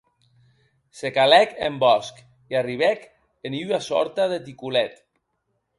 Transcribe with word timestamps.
Se 1.01 1.11
calèc 1.17 1.53
en 1.67 1.77
bòsc, 1.83 2.23
e 2.55 2.59
arribèc 2.63 3.07
en 3.49 3.61
ua 3.65 3.83
sòrta 3.91 4.23
de 4.35 4.43
ticolet. 4.49 5.03